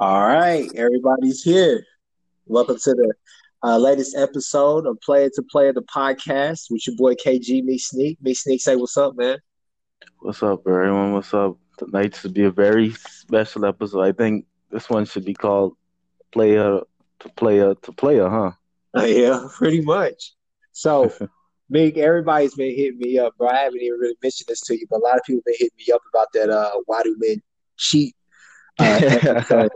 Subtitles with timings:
[0.00, 1.84] All right, everybody's here.
[2.46, 3.12] Welcome to the
[3.62, 8.16] uh, latest episode of Player to Player the podcast with your boy KG Meek Sneak.
[8.22, 9.36] Meek Sneak, say what's up, man.
[10.20, 11.12] What's up, everyone?
[11.12, 11.58] What's up?
[11.76, 14.00] Tonight should be a very special episode.
[14.00, 15.74] I think this one should be called
[16.32, 16.80] Player
[17.18, 18.52] to Player to Player, huh?
[18.96, 20.32] Uh, yeah, pretty much.
[20.72, 21.12] So,
[21.68, 23.50] Meek, everybody's been hitting me up, bro.
[23.50, 25.76] I haven't even really mentioned this to you, but a lot of people been hitting
[25.76, 26.48] me up about that.
[26.48, 27.42] Uh, why do men
[27.76, 28.14] cheat?
[28.80, 29.00] Uh,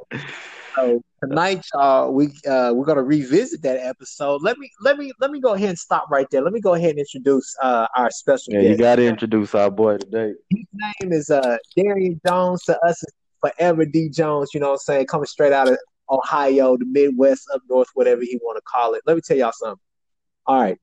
[0.77, 4.43] so tonight, uh, we uh, we're gonna revisit that episode.
[4.43, 6.43] Let me let me let me go ahead and stop right there.
[6.43, 8.71] Let me go ahead and introduce uh, our special Yeah, guest.
[8.71, 10.35] you got to introduce our boy today.
[10.51, 12.63] His name is uh Darian Jones.
[12.65, 14.51] To us, is forever D Jones.
[14.55, 15.07] You know what I'm saying?
[15.07, 15.79] Coming straight out of
[16.11, 19.03] Ohio, the Midwest, up north, whatever he want to call it.
[19.07, 19.81] Let me tell y'all something.
[20.47, 20.79] All right.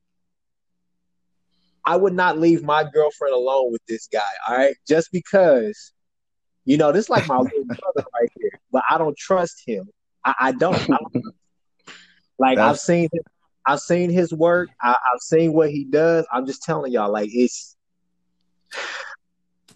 [1.86, 4.20] I would not leave my girlfriend alone with this guy.
[4.48, 5.94] All right, just because,
[6.72, 9.90] you know, this is like my little brother right here, but I don't trust him.
[10.24, 10.76] I, I don't.
[10.90, 11.26] I don't
[12.40, 13.24] like I've seen, him,
[13.66, 14.70] I've seen his work.
[14.82, 16.26] I, I've seen what he does.
[16.32, 17.76] I'm just telling y'all, like it's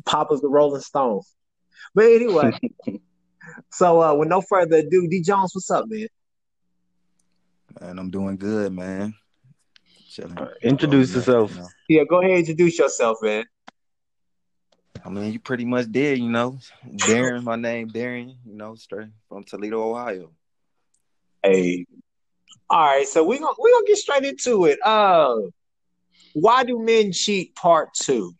[0.05, 1.29] Papa's the Rolling Stones.
[1.93, 2.57] But anyway,
[3.71, 6.07] so uh, with no further ado, D Jones, what's up, man?
[7.81, 9.13] Man, I'm doing good, man.
[10.07, 10.37] Chilling.
[10.61, 11.51] Introduce Oh, yourself.
[11.51, 11.67] you know.
[11.89, 13.43] Yeah, go ahead, introduce yourself, man.
[15.03, 16.59] I mean, you pretty much did, you know.
[16.85, 20.31] Darren, my name Darren, you know, straight from Toledo, Ohio.
[21.43, 21.85] Hey.
[22.69, 24.79] All right, so we're gonna we're gonna get straight into it.
[24.83, 25.35] Uh
[26.33, 28.33] why do men cheat part two?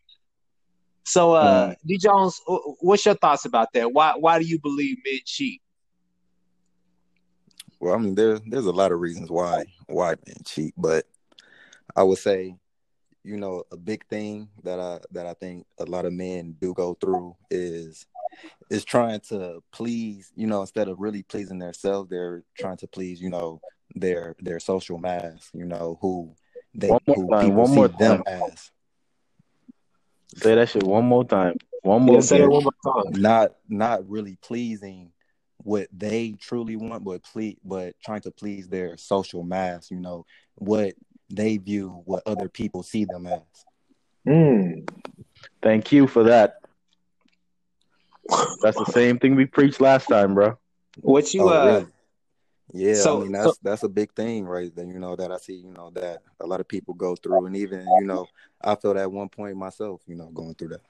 [1.04, 2.42] So uh D Jones,
[2.80, 3.94] what's your thoughts about that?
[3.94, 5.62] Why why do you believe men cheat?
[7.80, 11.06] Well, I mean, there there's a lot of reasons why why men cheat, but
[11.96, 12.56] I would say,
[13.26, 16.74] you know, a big thing that I that I think a lot of men do
[16.74, 18.06] go through is
[18.70, 23.20] is trying to please, you know, instead of really pleasing themselves, they're trying to please,
[23.20, 23.62] you know,
[23.96, 26.36] their their social mass, you know, who
[26.76, 28.72] they One more who time, people one see more them as.
[30.38, 31.56] Say that shit one more time.
[31.82, 32.50] One more Yeah, say it time.
[32.52, 33.22] one more time.
[33.22, 35.12] not not really pleasing
[35.58, 39.90] what they truly want, but ple- but trying to please their social mass.
[39.90, 40.94] You know what
[41.30, 43.42] they view, what other people see them as.
[44.28, 44.90] Mm.
[45.62, 46.56] Thank you for that.
[48.62, 50.58] That's the same thing we preached last time, bro.
[51.02, 51.88] What you Oh, uh really?
[52.74, 54.76] Yeah, so- I mean that's that's a big thing, right?
[54.76, 57.46] That you know that I see, you know that a lot of people go through,
[57.46, 58.28] and even you know
[58.64, 60.82] I felt at one point myself, you know, going through that.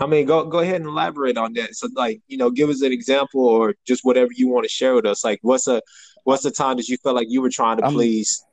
[0.00, 1.76] I mean go go ahead and elaborate on that.
[1.76, 4.94] So like, you know, give us an example or just whatever you want to share
[4.94, 5.22] with us.
[5.22, 5.80] Like what's a
[6.24, 8.44] what's the time that you felt like you were trying to I'm- please?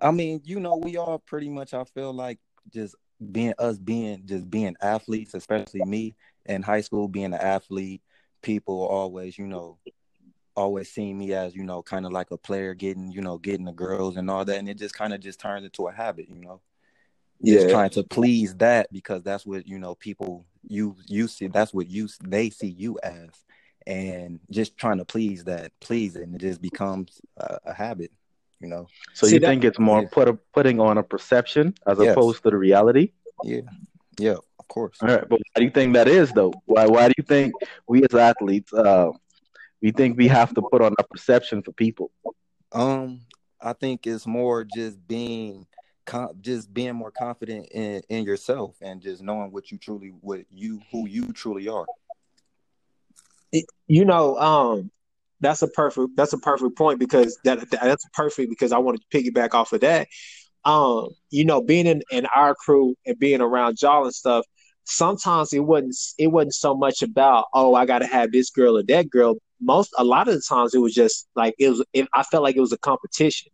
[0.00, 1.74] I mean, you know, we all pretty much.
[1.74, 2.38] I feel like
[2.72, 2.94] just
[3.32, 6.14] being us, being just being athletes, especially me
[6.46, 8.02] in high school, being an athlete.
[8.42, 9.78] People always, you know,
[10.54, 13.64] always seeing me as you know, kind of like a player, getting you know, getting
[13.66, 16.28] the girls and all that, and it just kind of just turns into a habit,
[16.28, 16.60] you know.
[17.44, 17.70] Just Yeah.
[17.72, 21.86] trying to please that because that's what you know people you you see that's what
[21.88, 23.30] you they see you as,
[23.86, 28.12] and just trying to please that, please, it, and it just becomes a, a habit,
[28.60, 28.86] you know.
[29.14, 30.08] So See, you that- think it's more Yeah.
[30.10, 32.12] put a, putting on a perception as Yes.
[32.12, 33.12] opposed to the reality?
[33.44, 33.62] Yeah,
[34.18, 34.98] yeah, of course.
[35.00, 36.52] All right, but why do you think that is though?
[36.66, 37.54] Why why do you think
[37.86, 39.10] we as athletes uh
[39.80, 42.10] we think we have to put on a perception for people?
[42.72, 43.20] Um,
[43.60, 45.66] I think it's more just being,
[46.40, 50.80] just being more confident in in yourself and just knowing what you truly, what you,
[50.90, 51.86] who you truly are.
[53.86, 54.90] you know, um,
[55.40, 59.00] that's a perfect that's a perfect point because that, that- that's perfect because I want
[59.00, 60.08] to piggyback off of that.
[60.64, 64.44] Um, you know, being in, in our crew and being around y'all and stuff,
[64.84, 68.76] sometimes it wasn't it wasn't so much about oh I got to have this girl
[68.78, 69.36] or that girl.
[69.60, 71.84] Most a lot of the times it was just like it was.
[71.92, 73.50] It, I felt like it was a competition.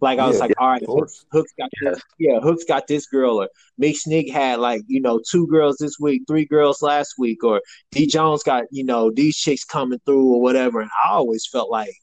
[0.00, 1.24] Like I was Yeah, like, all right, of course.
[1.32, 3.48] Hooks got this, yeah, Hooks got this girl, or
[3.78, 7.62] Meek Sneak had like you know two girls this week, three girls last week, or
[7.92, 10.80] D Jones got you know these chicks coming through or whatever.
[10.80, 11.94] And I always felt like,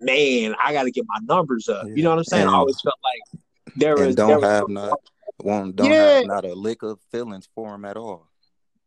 [0.00, 1.86] man, I got to get my numbers up.
[1.94, 2.48] You know what I'm saying?
[2.48, 3.40] I always felt like
[3.76, 4.98] there was don't was have not,
[5.40, 6.14] won't don't Yeah.
[6.16, 8.26] have not a lick of feelings for him at all.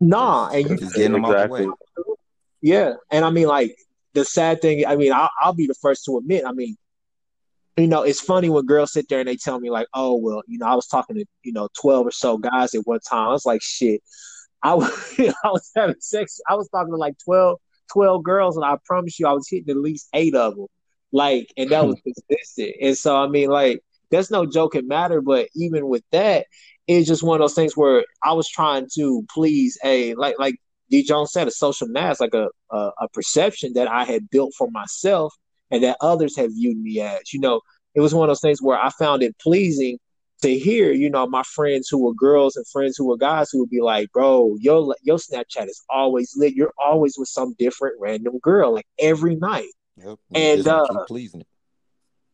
[0.02, 1.62] nah, and you Just getting them out Exactly.
[1.62, 2.16] the way.
[2.62, 3.78] Yeah, and I mean, like
[4.14, 4.86] the sad thing.
[4.86, 6.44] I mean, I'll, I'll be the first to admit.
[6.46, 6.76] I mean,
[7.78, 10.44] you know, it's funny when girls sit there and they tell me like, "Oh, well,
[10.48, 13.30] you know, I was talking to you know twelve or so guys at one time."
[13.30, 14.02] I was like, "Shit,"
[14.64, 14.90] I was
[15.20, 16.40] I was having sex.
[16.50, 17.60] I was talking to like 12,
[17.92, 20.68] 12 girls, and I promise you, I was hitting at least eight of them.
[21.12, 22.76] Like, and that was consistent.
[22.82, 25.22] And so, I mean, like, that's no joking matter.
[25.22, 26.48] But even with that,
[26.88, 30.56] it's just one of those things where I was trying to please a like like
[30.90, 31.04] D.
[31.04, 34.70] Jones said, a social mask, like a, a a perception that I had built for
[34.72, 35.34] myself
[35.74, 37.34] and that others have viewed me as.
[37.34, 37.60] You know,
[37.96, 40.00] it was one of those things where I found it pleasing
[40.42, 43.60] to hear, you know, my friends who were girls and friends who were guys who
[43.60, 46.54] would be like, bro, your your Snapchat is always lit.
[46.54, 49.70] You're always with some different random girl, like every night.
[49.98, 50.20] Yep.
[50.34, 51.48] And, uh, keep pleasing it.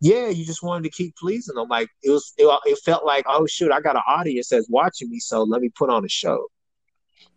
[0.02, 1.68] Yeah, you just wanted to keep pleasing them.
[1.68, 5.10] Like it was, it, it felt like, oh shoot, I got an audience that's watching
[5.10, 6.48] me, so let me put on a show.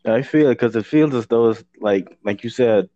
[0.04, 2.88] I feel it because it feels as though it's like, like you said,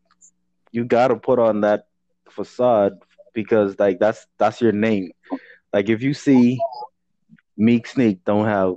[0.72, 1.85] you got to put on that
[2.30, 2.98] facade
[3.34, 5.12] because like that's that's your name.
[5.72, 6.58] Like if you see
[7.56, 8.76] Meek Sneak don't have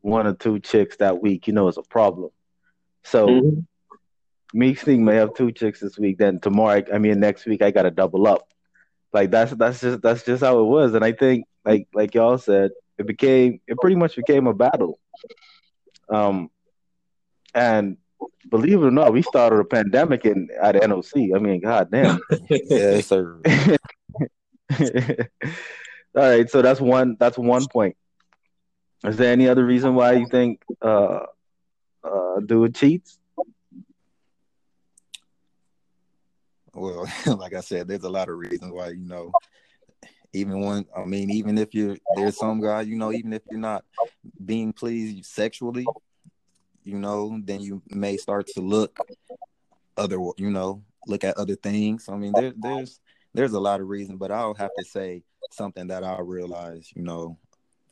[0.00, 2.30] one or two chicks that week, you know it's a problem.
[3.02, 3.60] So Mm-hmm.
[4.54, 6.16] Meek Sneak may have two chicks this week.
[6.18, 8.48] Then tomorrow, I mean next week, I got to double up.
[9.12, 10.94] Like that's that's just that's just how it was.
[10.94, 15.00] And I think like like y'all said, it became it pretty much became a battle.
[16.08, 16.50] Um,
[17.52, 17.96] and
[18.50, 21.34] believe it or not, we started a pandemic in at NOC.
[21.34, 22.20] I mean, god damn.
[22.48, 23.40] Yes, sir.
[26.16, 27.96] All right, so that's one that's one point.
[29.04, 31.20] Is there any other reason why you think uh
[32.02, 33.18] uh dude cheats?
[36.72, 39.32] Well, like I said, there's a lot of reasons why you know.
[40.32, 43.60] Even when I mean, even if you're there's some guy you know, even if you're
[43.60, 43.84] not
[44.44, 45.86] being pleased sexually,
[46.84, 48.98] you know, then you may start to look
[49.96, 52.08] other, you know, look at other things.
[52.08, 53.00] I mean, there, there's
[53.32, 57.02] there's a lot of reasons, but I'll have to say something that I realized, you
[57.02, 57.38] know,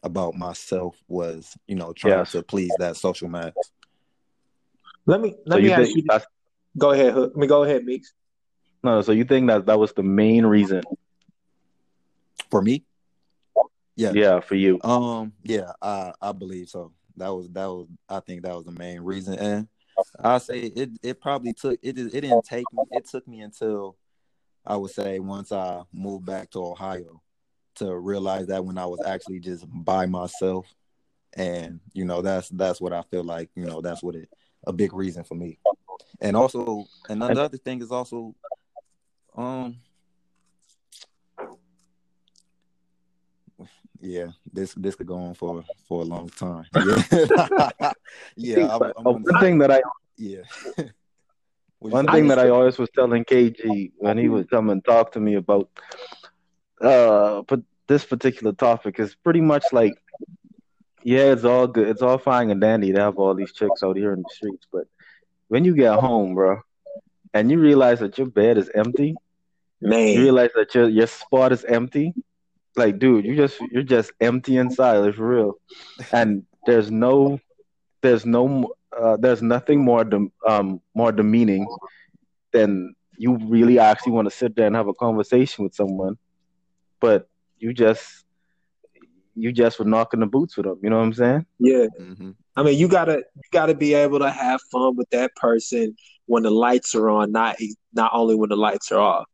[0.02, 2.32] about myself was, you know, trying Yes.
[2.32, 3.56] to please that social mask.
[5.06, 6.02] Let me let so me you ask think you.
[6.08, 6.26] that's
[6.78, 8.14] Go ahead, Let me go ahead, Meeks.
[8.82, 10.82] no, so you think that that was the main reason?
[12.50, 12.84] For me,
[13.96, 14.80] yeah, Yeah, for you.
[14.82, 16.92] Um, yeah, I I believe so.
[17.16, 19.68] That was that was I think that was the main reason, and
[20.20, 23.96] I say it it probably took it it didn't take me it took me until
[24.64, 27.22] I would say once I moved back to Ohio
[27.76, 30.66] to realize that when I was actually just by myself,
[31.34, 34.28] and you know that's that's what I feel like you know that's what it
[34.66, 35.58] a big reason for me,
[36.20, 38.34] and also another thing is also
[39.36, 39.76] um
[44.02, 46.66] yeah, this this could go on for for a long time.
[48.36, 48.74] Yeah, yeah.
[48.74, 49.82] I'm, I'm gonna one thing that I
[50.16, 50.42] yeah.
[51.78, 52.12] One say?
[52.12, 55.34] thing that I always was telling KG when he would come and talk to me
[55.34, 55.68] about
[56.80, 59.94] uh but this particular topic is pretty much like
[61.04, 61.88] yeah, it's all good.
[61.88, 64.66] It's all fine and dandy to have all these chicks out here in the streets,
[64.72, 64.86] but
[65.48, 66.60] when you get home, bro,
[67.34, 69.16] and you realize that your bed is empty,
[69.80, 72.14] man, you realize that your your spot is empty,
[72.76, 75.54] like dude, you just you're just empty inside, It's real.
[76.12, 77.38] And there's no
[78.02, 81.66] there's no uh, there's nothing more dem- um more demeaning
[82.52, 86.16] than you really actually want to sit there and have a conversation with someone,
[87.00, 87.28] but
[87.58, 88.24] you just
[89.34, 90.78] you just were knocking the boots with them.
[90.82, 91.46] You know what I'm saying?
[91.58, 91.86] yeah.
[92.00, 92.34] Mhm.
[92.56, 95.96] I mean, you gotta you gotta be able to have fun with that person
[96.26, 97.56] when the lights are on, not
[97.94, 99.24] not only when the lights are off.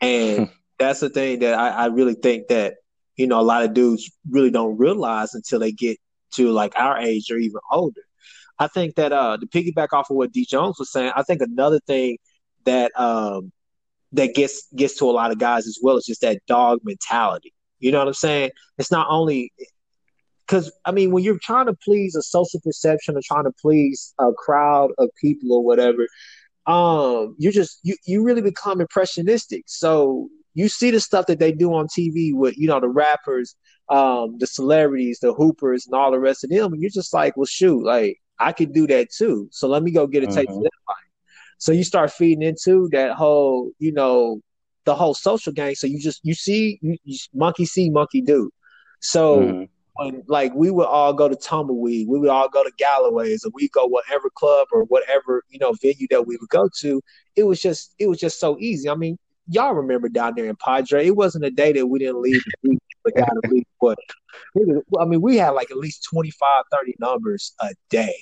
[0.00, 0.48] And
[0.78, 2.74] that's the thing that I, I really think that
[3.16, 5.98] you know a lot of dudes really don't realize until they get
[6.32, 8.00] to like our age or even older.
[8.58, 11.42] I think that uh to piggyback off of what D Jones was saying, I think
[11.42, 12.18] another thing
[12.64, 13.52] that um
[14.12, 17.52] that gets gets to a lot of guys as well is just that dog mentality.
[17.80, 18.50] You know what I'm saying?
[18.78, 19.52] It's not only
[20.46, 24.14] because I mean, when you're trying to please a social perception or trying to please
[24.18, 26.06] a crowd of people or whatever,
[26.66, 29.64] um, you just you you really become impressionistic.
[29.66, 33.56] So you see the stuff that they do on TV with you know the rappers,
[33.88, 37.36] um, the celebrities, the hoopers, and all the rest of them, and you're just like,
[37.36, 39.48] well, shoot, like I could do that too.
[39.50, 40.64] So let me go get a taste of Mhm.
[40.64, 40.96] that life.
[41.58, 44.40] So you start feeding into that whole, you know,
[44.84, 45.74] the whole social gang.
[45.74, 48.50] So you just you see you, you monkey see, monkey do.
[49.00, 49.68] So Mhm.
[49.94, 53.50] when like we would all go to Tumbleweed, we would all go to Galloway's, or
[53.54, 57.00] we go whatever club or whatever you know venue that we would go to.
[57.36, 58.88] It was just it was just so easy.
[58.88, 59.18] I mean,
[59.52, 62.70] y'all remember down there in Padre, it wasn't a day that we didn't leave the
[62.70, 63.64] beach, but got to leave.
[63.80, 63.98] But
[64.54, 68.14] we was- I mean, we had like at least 25, 30 numbers a day,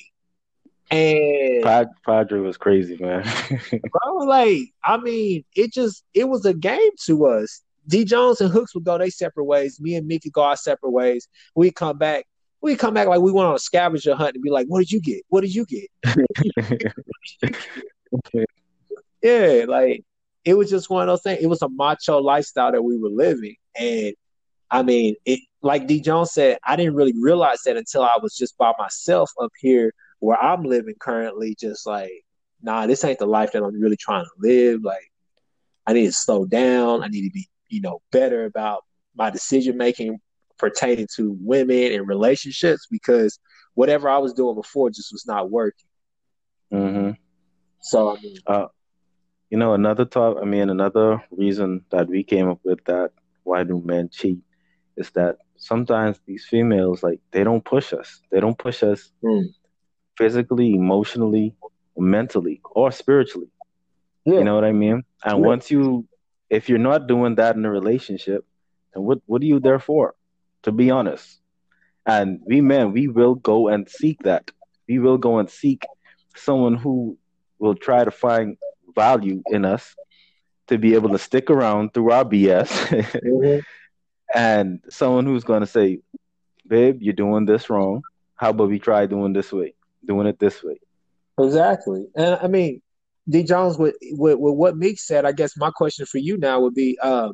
[0.91, 3.23] and Pad- Padre was crazy, man.
[3.71, 7.63] bro, like I mean, it just it was a game to us.
[7.87, 9.81] D Jones and Hooks would go their separate ways.
[9.81, 11.29] Me and Mickey go our separate ways.
[11.55, 12.27] We'd come back.
[12.61, 14.93] We'd come back like we went on a scavenger hunt and be like, "What did
[14.93, 15.23] you get?
[15.29, 15.89] What did you get?"
[19.23, 20.05] Yeah, like
[20.45, 21.43] it was just one of those things.
[21.43, 24.15] It was a macho lifestyle that we were living, and
[24.71, 28.37] I mean, it like D Jones said, I didn't really realize that until I was
[28.37, 32.25] just by myself up here where I'm living currently, just like
[32.63, 34.83] nah, this ain't the life that I'm really trying to live.
[34.83, 35.11] Like,
[35.87, 37.03] I need to slow down.
[37.03, 38.85] I need to be, you know, better about
[39.17, 40.19] my decision making
[40.59, 43.39] pertaining to women and relationships because
[43.75, 45.89] whatever I was doing before just was not working.
[46.73, 47.13] Mm-hmm.
[47.81, 48.67] So I mean, uh,
[49.51, 50.41] you know, another thought.
[50.41, 53.11] I mean, another reason that we came up with that
[53.43, 54.39] why do men cheat
[54.97, 58.21] is that sometimes these females like they don't push us.
[58.31, 59.47] They don't push us mm.
[60.17, 61.55] physically, emotionally,
[61.97, 63.49] mentally, or spiritually.
[64.25, 64.35] Yeah.
[64.35, 65.03] You know what I mean?
[65.25, 65.47] And yeah.
[65.47, 66.07] once you,
[66.49, 68.45] if you're not doing that in a relationship,
[68.95, 70.15] then what what are you there for?
[70.65, 71.41] To be honest,
[72.07, 74.51] and we men, we will go and seek that.
[74.89, 75.85] We will go and seek
[76.37, 77.17] someone who
[77.59, 78.57] will try to find
[78.95, 79.95] value in us
[80.69, 82.69] to be able to stick around through our BS.
[82.69, 83.61] mm-hmm.
[84.33, 85.99] And someone who's going to say,
[86.65, 88.03] babe, you're doing this wrong.
[88.37, 89.75] How about we try doing this way,
[90.07, 90.79] doing it this way?
[91.37, 92.07] Exactly.
[92.15, 92.81] And I mean,
[93.29, 93.43] D.
[93.43, 96.75] Jones, with, with, with what Meek said, I guess my question for you now would
[96.75, 97.31] be uh,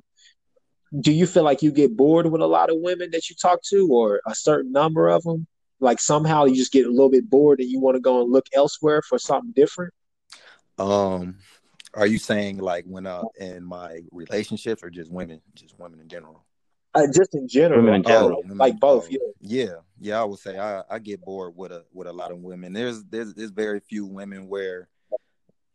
[1.00, 3.60] do you feel like you get bored with a lot of women that you talk
[3.64, 5.46] to or a certain number of them?
[5.80, 8.32] Like somehow you just get a little bit bored and you want to go and
[8.32, 9.92] look elsewhere for something different?
[10.78, 11.38] Um,
[11.94, 16.08] are you saying like when uh in my relationships or just women, just women in
[16.08, 16.44] general?
[16.94, 19.06] Uh, just in general, women in general, oh, like both.
[19.06, 20.20] Oh, yeah, yeah, yeah.
[20.20, 22.72] I would say I, I get bored with a with a lot of women.
[22.72, 24.88] There's there's there's very few women where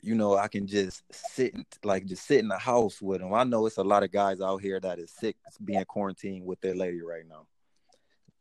[0.02, 3.34] you know, I can just sit like just sit in the house with them.
[3.34, 6.60] I know it's a lot of guys out here that is sick being quarantined with
[6.62, 7.46] their lady right now.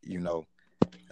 [0.02, 0.46] You know,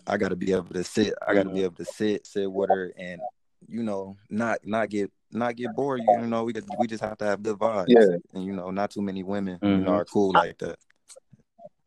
[0.06, 1.12] I got to be able to sit.
[1.26, 3.20] I got to be able to sit, sit with her, and
[3.68, 6.00] you know, not not get not get bored.
[6.20, 7.86] You know, we we just have to have good vibes.
[7.88, 9.80] Yeah, and you know, not too many women mm-hmm.
[9.80, 10.78] you know are cool like that.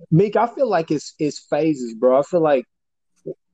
[0.10, 2.20] Meek, I feel like it's it's phases, bro.
[2.20, 2.66] I feel like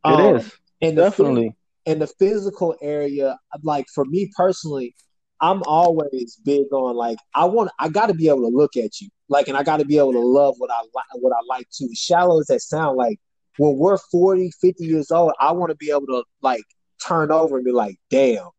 [0.04, 1.56] um, it is and definitely
[1.86, 4.94] in the physical area, like for me personally,
[5.42, 9.00] I'm always big on like I want I got to be able to look at
[9.00, 11.40] you like and I got to be able to love what I like what I
[11.48, 11.90] like too.
[11.94, 13.20] Shallow as that sound like
[13.58, 16.64] when we're 40, 50 years old, I want to be able to like
[17.06, 18.50] turn over and be like, damn,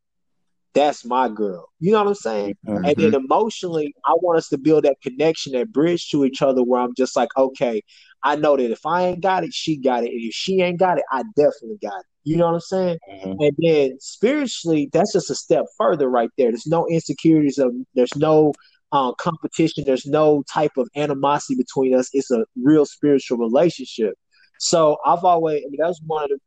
[0.75, 1.69] that's my girl.
[1.81, 2.57] You know what I'm saying?
[2.67, 2.85] Mm-hmm.
[2.85, 6.63] And then emotionally, I want us to build that connection, that bridge to each other
[6.63, 7.83] where I'm just like, okay,
[8.23, 10.11] I know that if I ain't got it, she got it.
[10.11, 12.07] And if she ain't got it, I definitely got it.
[12.25, 12.99] You know what I'm saying?
[13.11, 13.33] Mm-hmm.
[13.41, 16.51] And then spiritually, that's just a step further right there.
[16.51, 18.53] There's no insecurities of there's no
[18.93, 22.09] uh, competition, there's no type of animosity between us.
[22.13, 24.15] It's a real spiritual relationship.
[24.61, 26.39] So I've always I mean that's one of the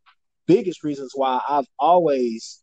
[0.54, 2.62] biggest reasons why I've always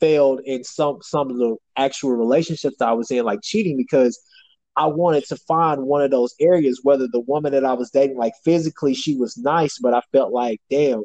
[0.00, 4.14] failed in some some of the actual relationships I was in, like cheating, because
[4.76, 8.16] I wanted to find one of those areas, whether the woman that I was dating,
[8.16, 11.02] like physically she was nice, but I felt like, damn,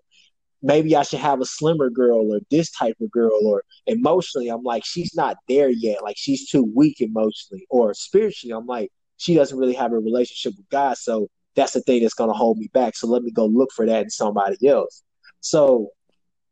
[0.62, 4.64] maybe I should have a slimmer girl or this type of girl, or emotionally, I'm
[4.64, 6.04] like, she's not there yet.
[6.04, 10.54] Like she's too weak emotionally, or spiritually, I'm like, she doesn't really have a relationship
[10.58, 10.98] with God.
[10.98, 12.96] So that's the thing that's gonna hold me back.
[12.96, 15.04] So let me go look for that in somebody else.
[15.42, 15.90] So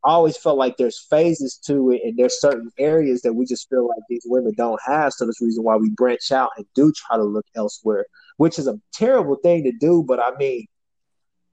[0.04, 3.70] I always felt like there's phases to it, and there's certain areas that we just
[3.70, 5.14] feel like these women don't have.
[5.14, 8.06] So that's the reason why we branch out and do try to look elsewhere,
[8.38, 10.04] which is a terrible thing to do.
[10.04, 10.66] But I mean,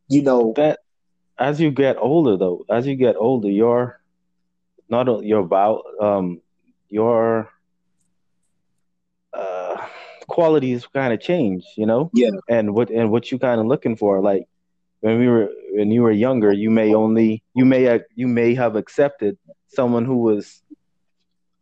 [0.08, 0.78] you know that
[1.38, 4.00] as you get older, though, as you get older, your
[4.88, 6.40] not your about um
[6.88, 7.50] your
[9.34, 9.76] uh
[10.26, 12.10] qualities kind of change, you know.
[12.14, 12.30] Yeah.
[12.48, 14.44] And what and what you kind of looking for, like
[15.00, 18.76] when we were when you were younger, you may only you may you may have
[18.76, 20.62] accepted someone who was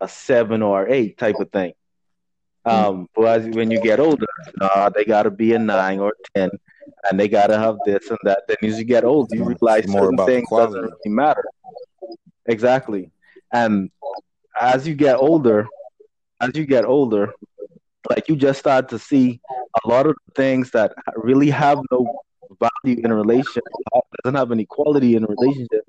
[0.00, 1.72] a seven or eight type of thing.
[2.64, 4.26] Um, but as, when you get older,
[4.60, 6.50] uh, they got to be a nine or ten,
[7.08, 8.42] and they got to have this and that.
[8.48, 11.44] Then as you get older, you realize more about things doesn't really matter.
[12.46, 13.10] Exactly,
[13.52, 13.90] and
[14.60, 15.68] as you get older,
[16.40, 17.32] as you get older,
[18.10, 19.40] like you just start to see
[19.84, 22.20] a lot of things that really have no
[22.60, 23.64] value in a relationship,
[24.24, 25.84] doesn't have any quality in a relationship,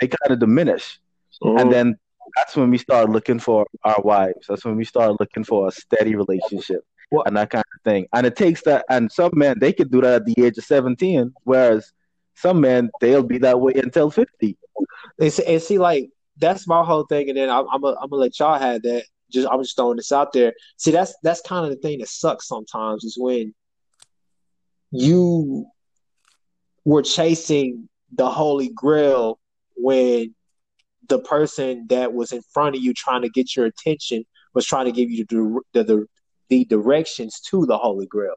[0.00, 0.98] they kind of diminish.
[1.42, 1.58] Mm-hmm.
[1.58, 1.98] And then
[2.36, 4.46] that's when we start looking for our wives.
[4.48, 8.06] That's when we start looking for a steady relationship well, and that kind of thing.
[8.12, 8.84] And it takes that.
[8.88, 11.92] And some men they could do that at the age of seventeen, whereas
[12.34, 14.56] some men they'll be that way until fifty.
[15.20, 17.28] And see, and see like that's my whole thing.
[17.28, 19.04] And then I'm I'm gonna, I'm gonna let y'all have that.
[19.30, 20.54] Just I'm just throwing this out there.
[20.78, 23.54] See, that's that's kind of the thing that sucks sometimes is when
[24.90, 25.66] you
[26.84, 29.38] were chasing the holy grail
[29.76, 30.34] when
[31.08, 34.24] the person that was in front of you trying to get your attention
[34.54, 36.06] was trying to give you the the, the,
[36.48, 38.34] the directions to the holy grail.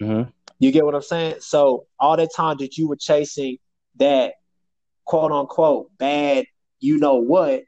[0.00, 0.30] Mm-hmm.
[0.58, 1.36] You get what I'm saying?
[1.40, 3.58] So all that time that you were chasing
[3.96, 4.34] that
[5.04, 6.44] quote unquote bad,
[6.80, 7.62] you know what,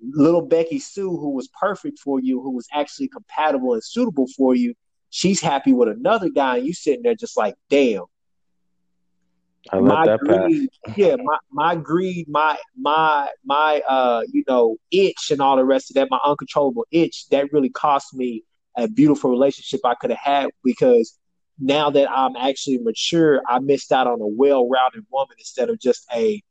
[0.00, 4.54] little Becky Sue, who was perfect for you, who was actually compatible and suitable for
[4.54, 4.74] you,
[5.10, 8.04] she's happy with another guy, and you sitting there just like, damn.
[9.72, 10.96] I let my that greed, pass.
[10.96, 15.90] yeah, my my greed, my my my uh, you know, itch and all the rest
[15.90, 18.44] of that, my uncontrollable itch, that really cost me
[18.76, 21.18] a beautiful relationship I could have had because
[21.58, 26.06] now that I'm actually mature, I missed out on a well-rounded woman instead of just
[26.14, 26.42] a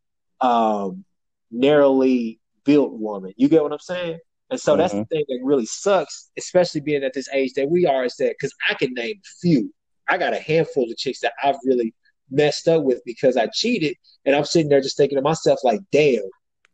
[0.41, 1.05] um,
[1.51, 3.33] narrowly built woman.
[3.37, 4.19] You get what I'm saying?
[4.49, 5.07] And so that's the Mhm.
[5.09, 8.53] thing that really sucks, especially being at this age that we are, is that because
[8.69, 9.73] I can name a few.
[10.07, 11.93] I got a handful of chicks that I've really
[12.29, 15.79] messed up with because I cheated, and I'm sitting there just thinking to myself, like,
[15.91, 16.23] damn,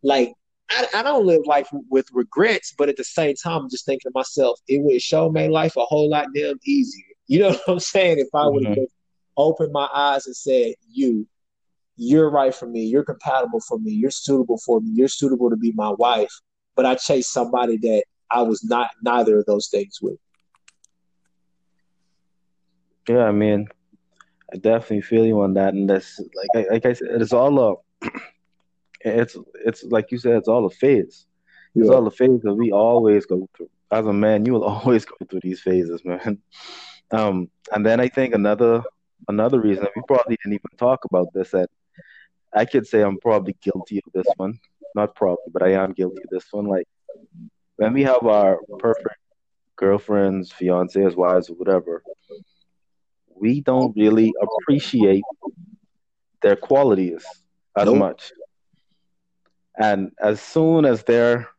[0.04, 0.34] like
[0.70, 4.10] I, I don't live life with regrets, but at the same time, I'm just thinking
[4.10, 7.06] to myself, it would show my life a whole lot damn easier.
[7.28, 8.20] You know what I'm saying?
[8.20, 8.88] If I would have Mhm.
[9.38, 11.28] opened my eyes and said, you,
[11.98, 15.58] you're right for me, you're compatible for me, you're suitable for me, you're suitable to
[15.58, 16.32] be my wife,
[16.76, 20.18] but I chased somebody that I was not neither of those things with.
[23.08, 23.68] Yeah, I mean,
[24.54, 27.60] I definitely feel you on that, and that's like I, like I said, it's all
[27.60, 28.08] a,
[29.02, 31.26] it's it's like you said, it's all a phase.
[31.76, 31.96] It's Yeah.
[31.96, 33.70] all a phase that we always go through.
[33.92, 36.40] As a man, you will always go through these phases, man.
[37.12, 38.84] Um, and then I think another
[39.28, 41.70] another reason we probably didn't even talk about this that
[42.54, 44.60] I could say I'm probably guilty of this one.
[44.96, 46.66] Not probably, but I am guilty of this one.
[46.68, 46.88] Like
[47.78, 49.16] when we have our perfect
[49.78, 52.04] girlfriends, fiancés, wives, or whatever,
[53.42, 55.24] we don't really appreciate
[56.42, 57.26] their qualities
[57.76, 57.98] as Nope.
[57.98, 58.32] much.
[59.78, 61.50] And as soon as they're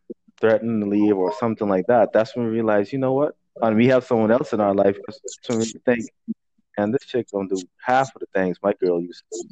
[0.40, 3.34] threatening to leave or something like that, that's when we realize, you know what?
[3.60, 4.96] And we have someone else in our life.
[5.42, 6.06] So we think,
[6.78, 9.42] and this chick don't do half of the things my girl used to.
[9.42, 9.48] do.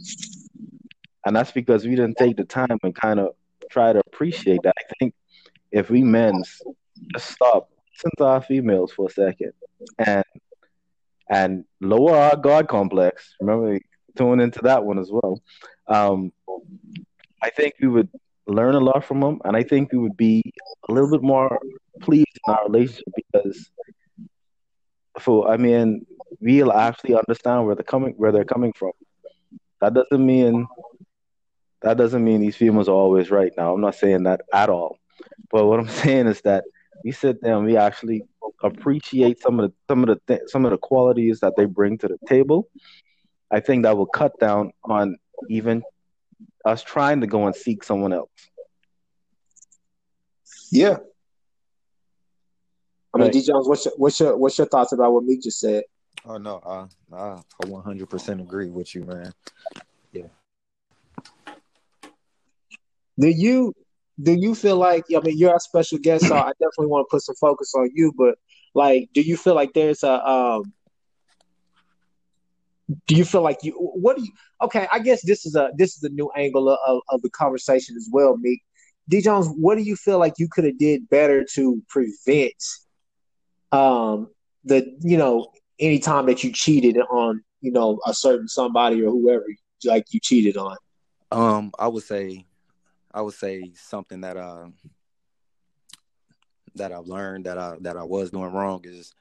[1.26, 3.34] And that's because we didn't take the time and kind of
[3.70, 4.74] try to appreciate that.
[4.78, 5.14] I think
[5.70, 6.42] if we men
[7.12, 9.52] just stop, listen to our females for a second,
[9.98, 10.24] and
[11.30, 13.34] and lower our God complex.
[13.40, 13.78] Remember,
[14.16, 15.40] tune into that one as well.
[15.86, 16.32] Um,
[17.42, 18.08] I think we would
[18.46, 20.42] learn a lot from them, and I think we would be
[20.88, 21.58] a little bit more
[22.00, 23.70] pleased in our relationship because,
[25.20, 26.04] for I mean,
[26.40, 28.92] we'll actually understand where they're coming where they're coming from.
[29.80, 30.66] That doesn't mean
[31.82, 33.52] that doesn't mean these females are always right.
[33.56, 34.98] Now, I'm not saying that at all.
[35.50, 36.64] But what I'm saying is that
[37.04, 38.24] we sit there and we actually
[38.62, 41.98] appreciate some of the some of the th- some of the qualities that they bring
[41.98, 42.68] to the table.
[43.50, 45.16] I think that will cut down on
[45.48, 45.82] even
[46.64, 48.30] us trying to go and seek someone else.
[50.70, 50.98] Yeah.
[53.12, 53.32] I mean, Right.
[53.32, 55.82] D Jones, what's your, what's your what's your thoughts about what Meek just said?
[56.24, 56.86] Oh no, I
[57.16, 59.32] I, I 100% agree with you, man.
[60.12, 60.28] Yeah.
[63.18, 63.74] Do you
[64.22, 67.10] do you feel like I mean you're our special guest, so I definitely want to
[67.10, 68.36] put some focus on you, but
[68.74, 70.72] like do you feel like there's a um
[73.06, 75.96] do you feel like you what do you okay, I guess this is a this
[75.96, 78.62] is a new angle of, of the conversation as well, Meek.
[79.08, 82.62] D Jones, what do you feel like you could have did better to prevent
[83.72, 84.28] um
[84.64, 89.10] the you know any time that you cheated on, you know, a certain somebody or
[89.10, 89.46] whoever
[89.84, 90.76] like you cheated on?
[91.32, 92.44] Um, I would say,
[93.12, 94.68] I would say something that uh
[96.76, 99.12] that I've learned that I that I was doing wrong is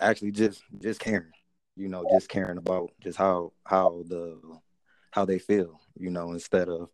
[0.00, 1.32] actually just just caring,
[1.76, 4.38] you know, just caring about just how how the
[5.10, 6.90] how they feel, you know, instead of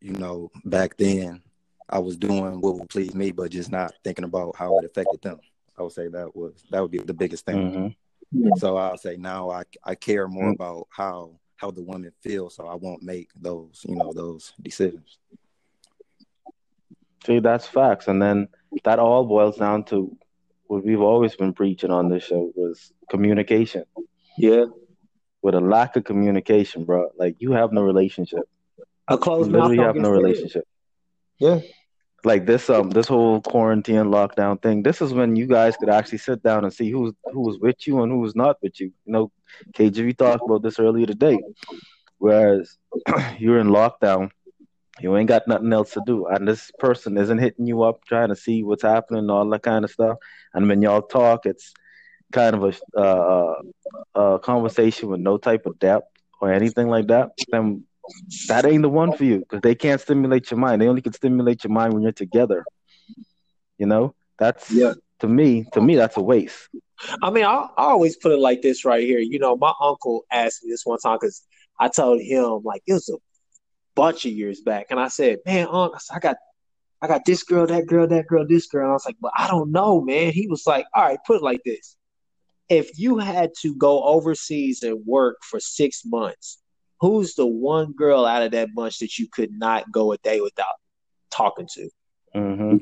[0.00, 1.42] you know back then
[1.88, 5.22] I was doing what would please me, but just not thinking about how it affected
[5.22, 5.38] them.
[5.78, 7.94] I would say that was that would be the biggest thing.
[8.32, 10.54] hmm So I'll say now I I care more Mm.
[10.54, 15.18] about how how the woman feels, so I won't make those you know those decisions.
[17.24, 18.48] See, that's facts, and then
[18.84, 20.16] that all boils down to
[20.68, 23.84] what we've always been preaching on this show was communication.
[24.36, 24.66] Yeah.
[25.42, 28.40] With a lack of communication, bro, like you have no relationship.
[29.08, 30.22] A You closed mouth literally don't have get no fed.
[30.22, 30.64] relationship.
[31.38, 31.60] Yeah.
[32.24, 34.82] Like this, um, this whole quarantine lockdown thing.
[34.82, 37.86] This is when you guys could actually sit down and see who's who was with
[37.86, 38.92] you and who was not with you.
[39.04, 39.32] You know,
[39.74, 41.38] KGV talked about this earlier today.
[42.18, 42.76] Whereas
[43.38, 44.30] you're in lockdown,
[45.00, 48.30] you ain't got nothing else to do, and this person isn't hitting you up trying
[48.30, 50.18] to see what's happening and all that kind of stuff.
[50.54, 51.74] And when y'all talk, it's
[52.32, 53.54] kind of a uh,
[54.14, 56.08] a conversation with no type of depth
[56.40, 57.30] or anything like that.
[57.48, 57.84] Then
[58.48, 60.80] that ain't the one for you because they can't stimulate your mind.
[60.80, 62.64] They only can stimulate your mind when you're together.
[63.78, 64.94] You know, that's Yeah.
[65.20, 65.66] to me.
[65.72, 66.68] To me, that's a waste.
[67.22, 69.18] I mean, I, I always put it like this right here.
[69.18, 71.42] You know, my uncle asked me this one time because
[71.78, 73.18] I told him like it was a
[73.94, 76.36] bunch of years back, and I said, "Man, unc, I I got
[77.02, 78.84] I got this girl, that girl, that girl, this girl.
[78.84, 80.32] And I was like, but I don't know, man.
[80.32, 81.96] He was like, all right, put it like this.
[82.68, 86.58] If you had to go overseas and work for six months,
[87.00, 90.40] who's the one girl out of that bunch that you could not go a day
[90.40, 90.74] without
[91.30, 91.90] talking to?
[92.34, 92.78] Mm-hmm.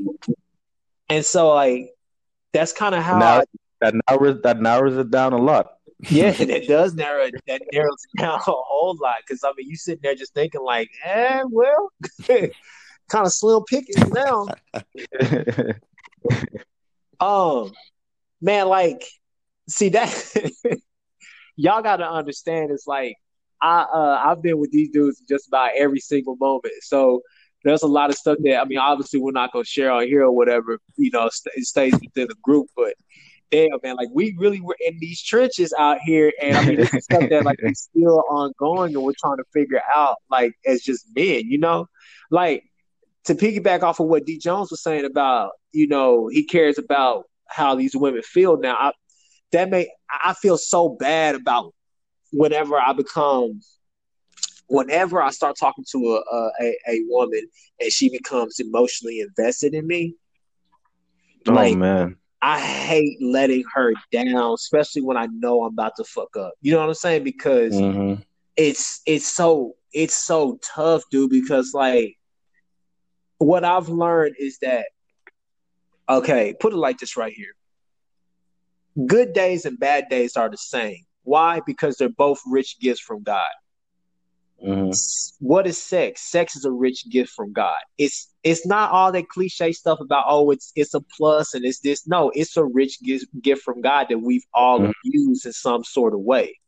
[1.09, 1.90] And so, like,
[2.53, 3.44] that's kind of how Now- I,
[3.81, 5.66] That narrows that narrows it down a lot.
[6.09, 9.16] yeah, that does narrow it, that narrows it down a whole lot.
[9.27, 11.90] Because I mean, you sitting there just thinking like, eh, well,
[12.27, 14.46] kind of slim pickings now.
[17.20, 17.72] Um,
[18.40, 19.05] man, like,
[19.68, 20.11] see that
[21.57, 22.70] y'all got to understand.
[22.70, 23.16] It's like
[23.64, 26.74] I uh I've been with these dudes just about every single moment.
[26.83, 27.22] So
[27.64, 30.24] there's a lot of stuff that I mean, obviously we're not gonna share on here
[30.24, 30.79] or whatever.
[30.96, 32.94] You know, st- it stays within the group, but.
[33.50, 36.92] Damn man, like we really were in these trenches out here, and I mean, this
[36.92, 40.81] is stuff that like is still ongoing, and we're trying to figure out, like as
[40.81, 41.87] just men, you know,
[42.33, 42.64] like
[43.24, 47.27] to piggyback off of what D Jones was saying about, you know, he cares about
[47.46, 48.74] how these women feel now.
[48.74, 48.92] I,
[49.53, 51.74] that may I feel so bad about
[52.35, 53.61] whenever I become,
[54.68, 57.42] whenever I start talking to a a, a, woman
[57.81, 60.14] and she becomes emotionally invested in me.
[61.49, 62.16] oh Like man.
[62.42, 66.55] I hate letting her down, especially when I know I'm about to fuck up.
[66.61, 67.25] You know what I'm saying?
[67.25, 68.23] Because Mm-hmm.
[68.57, 71.31] it's it's so it's so tough, dude.
[71.31, 72.16] Because like,
[73.38, 74.87] what I've learned is that
[76.09, 77.55] okay, put it like this right here:
[79.07, 81.05] good days and bad days are the same.
[81.24, 81.60] Why?
[81.66, 83.50] Because they're both rich gifts from God.
[84.64, 85.46] Mm-hmm.
[85.46, 86.22] What is sex?
[86.22, 87.76] Sex is a rich gift from God.
[87.98, 91.80] It's it's not all that cliche stuff about oh it's it's a plus and it's
[91.80, 92.06] this.
[92.06, 94.92] No, it's a rich gift gift from God that we've all Mhm.
[95.06, 96.58] abused in some sort of way.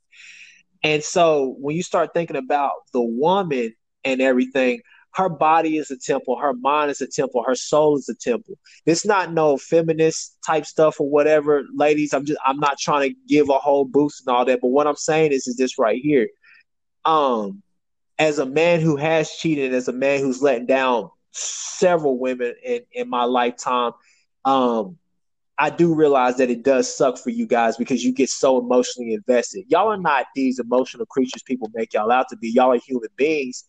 [0.82, 4.82] And so when you start thinking about the woman and everything,
[5.16, 8.58] her body is a temple, her mind is a temple, her soul is a temple.
[8.84, 12.12] It's not no feminist type stuff or whatever, ladies.
[12.12, 14.86] I'm just I'm not trying to give a whole boost and all that, but what
[14.86, 16.28] I'm saying is is this right here.
[17.06, 17.62] Um,
[18.18, 22.82] as a man who has cheated, as a man who's letting down several women in
[22.92, 23.92] in my lifetime,
[24.44, 24.98] um,
[25.56, 29.14] I do realize that it does suck for you guys because you get so emotionally
[29.14, 29.64] invested.
[29.68, 32.50] Y'all are not these emotional creatures people make y'all out to be.
[32.50, 33.64] Y'all are human beings,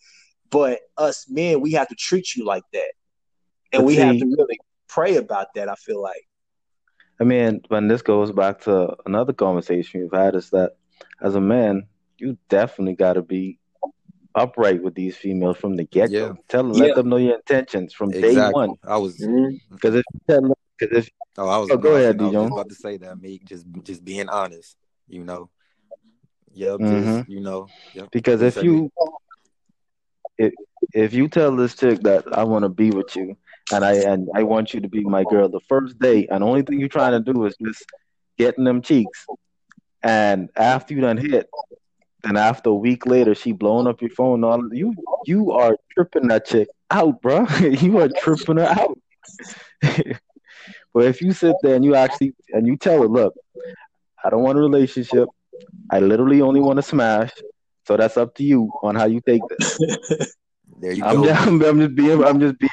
[0.49, 2.91] but us men, we have to treat you like that,
[3.73, 5.69] and But we have to really pray about that.
[5.69, 6.27] I feel like.
[7.19, 10.73] I mean, when this goes back to another conversation we've had, is that
[11.21, 13.59] as a man, you definitely got to be
[14.35, 16.17] upright with these females from the get go.
[16.27, 16.33] Yeah.
[16.47, 16.83] Tell them, Yeah.
[16.85, 18.75] let them know your intentions from day one.
[18.83, 19.17] I was.
[19.17, 21.69] Because if you tell them, because if Oh, I was.
[21.71, 24.05] Oh, go I was- ahead, I was just about to say that, me just just
[24.05, 24.77] being honest.
[25.07, 25.49] You know.
[26.53, 26.79] Yep.
[26.79, 27.03] Mhm.
[27.17, 27.67] Just you know.
[27.95, 28.11] Yep.
[28.11, 28.73] because if Exactly.
[28.73, 28.91] you
[30.37, 30.53] if
[30.93, 33.35] if you tell this chick that I want to be with you
[33.71, 36.45] and I and I want you to be my girl the first day, and the
[36.45, 37.85] only thing you're trying to do is just
[38.37, 39.25] getting them cheeks,
[40.03, 41.49] and after you done hit,
[42.23, 44.93] then after a week later she blowing up your phone, all you
[45.25, 47.45] you are tripping that chick out, bro.
[47.59, 48.97] you are tripping her out.
[50.93, 53.33] but if you sit there and you actually and you tell her, look,
[54.23, 55.27] I don't want a relationship.
[55.89, 57.31] I literally only want to smash.
[57.87, 59.79] So that's up to you on how you take this.
[60.81, 61.23] there you I'm go.
[61.23, 62.71] just, I'm, I'm just being I'm just being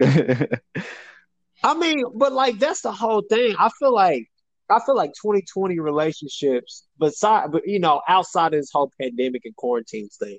[1.64, 3.56] I mean, but like that's the whole thing.
[3.58, 4.28] I feel like
[4.70, 9.56] I feel like 2020 relationships, beside but you know, outside of this whole pandemic and
[9.56, 10.38] quarantine thing,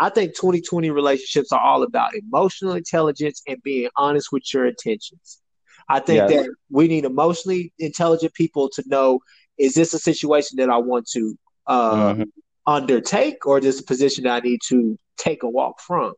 [0.00, 5.40] I think 2020 relationships are all about emotional intelligence and being honest with your intentions.
[5.88, 6.30] I think Yes.
[6.30, 9.20] that we need emotionally intelligent people to know
[9.58, 12.30] is this a situation that I want to uh, Mhm.
[12.66, 16.14] Undertake or just a position that I need to take a walk from.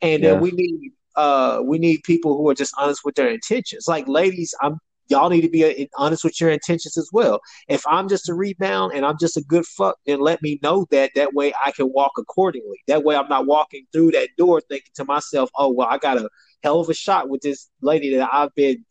[0.00, 3.86] And then we need uh we need people who are just honest with their intentions.
[3.88, 7.40] Like ladies, I'm y'all need to be uh, honest with your intentions as well.
[7.68, 10.86] If I'm just a rebound and I'm just a good fuck, then let me know
[10.90, 11.12] that.
[11.14, 12.78] That way I can walk accordingly.
[12.86, 16.18] That way I'm not walking through that door thinking to myself, oh well, I got
[16.18, 16.28] a
[16.62, 18.84] hell of a shot with this lady that I've been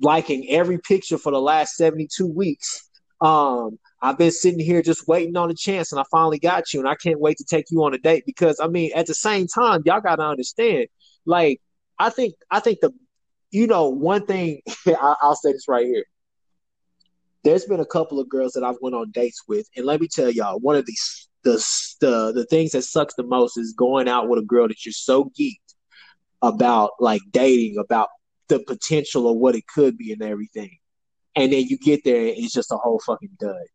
[0.00, 2.88] liking every picture for the last 72 weeks.
[3.24, 6.80] Um, I've been sitting here just waiting on a chance, and I finally got you,
[6.80, 9.14] and I can't wait to take you on a date because I mean, at the
[9.14, 10.88] same time, y'all got to understand.
[11.24, 11.62] Like,
[11.98, 12.92] I think, I think the,
[13.50, 16.04] you know, one thing I, I'll say this right here.
[17.44, 20.08] There's been a couple of girls that I've went on dates with, and let me
[20.08, 21.52] tell y'all, one of these the
[22.02, 24.92] the the things that sucks the most is going out with a girl that you're
[24.92, 25.74] so geeked
[26.42, 28.10] about, like dating, about
[28.48, 30.76] the potential of what it could be and everything,
[31.36, 33.66] and then you get there it's just a whole fucking dud.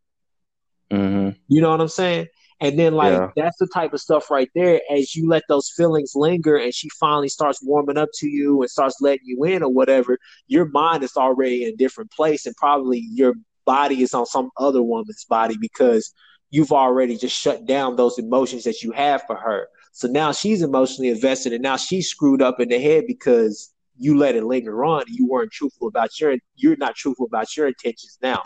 [0.92, 1.36] Mhm.
[1.48, 2.28] You know what I'm saying?
[2.62, 3.30] And then like yeah.
[3.36, 4.82] that's the type of stuff right there.
[4.92, 8.70] As you let those feelings linger and she finally starts warming up to you and
[8.70, 10.18] starts letting you in or whatever,
[10.48, 13.34] your mind is already in a different place and probably your
[13.66, 16.14] body is on some other woman's body because
[16.50, 19.68] you've already just shut down those emotions that you have for her.
[19.94, 24.18] So now she's emotionally invested and now she's screwed up in the head because you
[24.18, 28.18] let it linger on you weren't truthful about your you're not truthful about your intentions
[28.22, 28.44] now.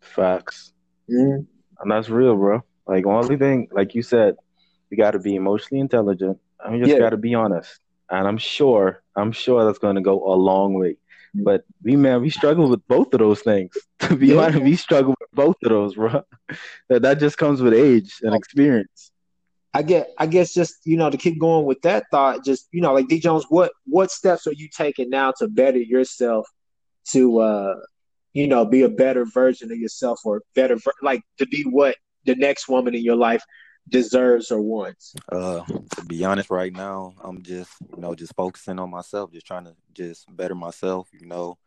[0.00, 0.72] Facts.
[1.10, 1.42] Mm-hmm.
[1.80, 2.64] And that's real, bro.
[2.86, 4.36] Like only thing, like you said,
[4.90, 6.38] you got to be emotionally intelligent.
[6.58, 7.02] I mean, you just yeah.
[7.02, 7.80] got to be honest.
[8.10, 10.96] And I'm sure, I'm sure that's going to go a long way.
[11.34, 13.76] But we, man, we struggle with both of those things.
[14.00, 14.42] To be yeah.
[14.42, 16.22] honest, we struggle with both of those, bro.
[16.88, 19.10] that that just comes with age and experience.
[19.76, 22.80] I get, I guess, just you know, to keep going with that thought, just you
[22.80, 26.48] know, like D Jones, what what steps are you taking now to better yourself,
[27.08, 27.74] to uh,
[28.32, 32.34] you know, be a better version of yourself or better, like to be what the
[32.36, 33.42] next woman in your life
[33.86, 35.14] deserves or wants?
[35.30, 39.46] Uh, to be honest, right now, I'm just, you know, just focusing on myself, just
[39.46, 41.58] trying to just better myself, you know,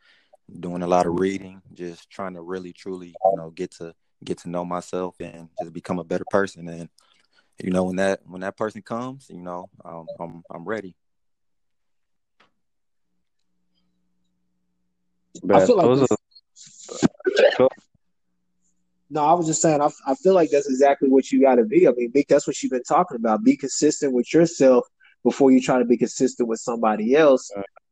[0.60, 3.94] doing a lot of reading, just trying to really truly, you know, get to
[4.24, 6.68] get to know myself and just become a better person.
[6.68, 6.90] And
[7.64, 10.96] you know, when that when that person comes, you know, um, I'm I'm ready.
[15.52, 16.10] I feel like
[19.10, 21.64] no, I was just saying, I, I feel like that's exactly what you got to
[21.64, 21.88] be.
[21.88, 23.44] I mean, that's what you've been talking about.
[23.44, 24.86] Be consistent with yourself
[25.24, 27.52] before you try to be consistent with somebody else.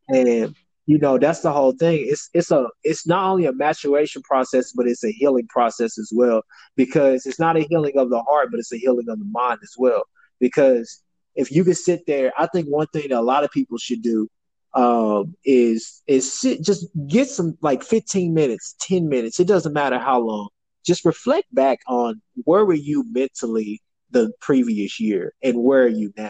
[0.10, 0.56] And
[0.88, 2.06] you know, that's the whole thing.
[2.08, 6.12] It's it's a it's not only a maturation process, but it's a healing process as
[6.16, 6.44] well.
[6.78, 9.60] Because it's not a healing of the heart, but it's a healing of the mind
[9.62, 10.04] as well.
[10.40, 11.04] Because
[11.36, 14.02] if you can sit there, I think one thing that a lot of people should
[14.02, 14.30] do
[14.76, 19.42] um, is is sit, just get some like 15 minutes, 10 minutes.
[19.42, 20.48] It doesn't matter how long.
[20.86, 26.14] Just reflect back on where were you mentally the previous year and where are you
[26.16, 26.30] now?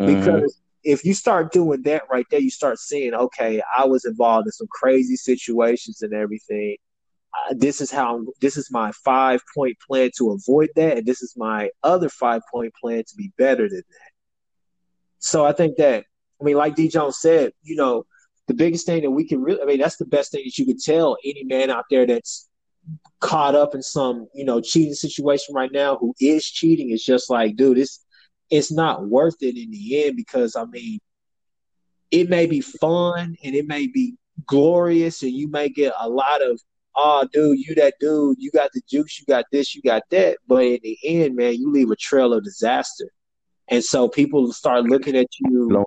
[0.00, 0.20] Mm-hmm.
[0.20, 4.46] Because if you start doing that right there, you start seeing, okay, I was involved
[4.48, 6.76] in some crazy situations and everything.
[7.34, 11.06] Uh, this is how I'm, this is my five point plan to avoid that, and
[11.06, 14.10] this is my other five point plan to be better than that.
[15.18, 16.04] So I think that
[16.42, 16.88] I mean, like D.
[16.88, 18.04] Jones said, you know,
[18.48, 20.66] the biggest thing that we can really, I mean, that's the best thing that you
[20.66, 22.48] could tell any man out there that's
[23.20, 27.30] caught up in some, you know, cheating situation right now who is cheating is just
[27.30, 28.04] like, dude, it's
[28.52, 31.00] it's not worth it in the end because I mean,
[32.10, 34.14] it may be fun and it may be
[34.46, 36.60] glorious and you may get a lot of
[36.94, 40.36] oh dude, you that dude, you got the juice, you got this, you got that.
[40.46, 43.10] But in the end, man, you leave a trail of disaster.
[43.68, 45.84] And so people start looking at you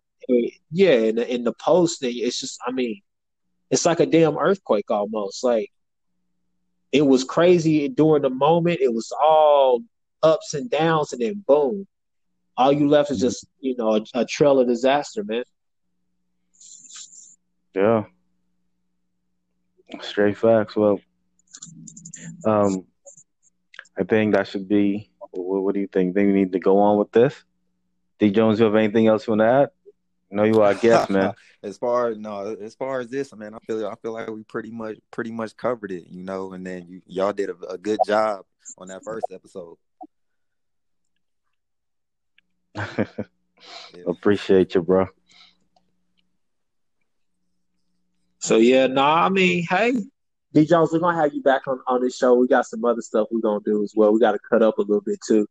[0.72, 3.02] yeah, in the, in the post, it's just, I mean,
[3.70, 5.44] it's like a damn earthquake almost.
[5.44, 5.70] Like
[6.92, 8.80] it was crazy during the moment.
[8.82, 9.82] It was all
[10.24, 11.86] ups and downs, and then boom,
[12.58, 15.44] all you left is just you know a, a trail of disaster, man.
[17.74, 18.06] Yeah,
[20.02, 20.76] straight facts.
[20.76, 21.00] Well,
[22.46, 22.86] um,
[23.98, 25.12] I think that should be.
[25.32, 26.16] What, what do you think?
[26.16, 27.36] Think we need to go on with this?
[28.20, 29.70] D Jones, you have anything else you want to add?
[30.36, 31.34] know you are a guest, man.
[31.64, 34.72] as far no, as far as this, man, I feel I feel like we pretty
[34.72, 36.54] much pretty much covered it, you know.
[36.54, 38.46] And then you y'all did a, a good job
[38.78, 39.78] on that first episode.
[44.08, 45.08] Appreciate you, bro.
[48.40, 49.94] So yeah, no, nah, I mean, hey,
[50.54, 52.36] D Jones, we're gonna have you back on on this show.
[52.36, 54.14] We got some other stuff we're gonna do as well.
[54.14, 55.48] We got to cut up a little bit too.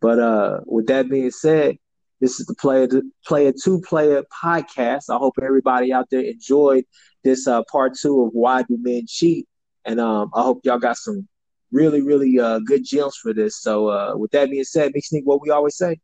[0.00, 1.76] But uh, with that being said,
[2.20, 2.88] this is the Player
[3.26, 5.04] Player Two Player podcast.
[5.10, 6.84] I hope everybody out there enjoyed
[7.22, 9.46] this uh, part two of Why Do Men Cheat,
[9.84, 11.28] and um, I hope y'all got some
[11.70, 13.60] really really uh, good gems for this.
[13.60, 16.00] So uh, with that being said, Big Sneak, what we always say: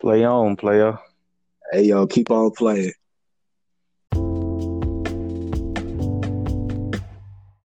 [0.00, 0.98] Play on, player.
[1.72, 2.92] Hey yo, keep on playing.